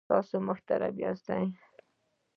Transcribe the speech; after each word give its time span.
تاسې 0.09 0.37
محترم 0.47 0.95
یاست. 1.03 1.29